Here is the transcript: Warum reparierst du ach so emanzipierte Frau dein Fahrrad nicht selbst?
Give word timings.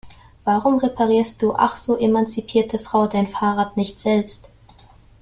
Warum 0.45 0.79
reparierst 0.79 1.43
du 1.43 1.53
ach 1.55 1.75
so 1.77 1.95
emanzipierte 1.95 2.79
Frau 2.79 3.05
dein 3.05 3.27
Fahrrad 3.27 3.77
nicht 3.77 3.99
selbst? 3.99 4.49